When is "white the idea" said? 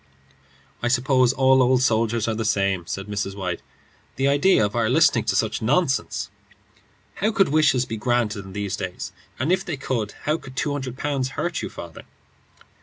3.35-4.65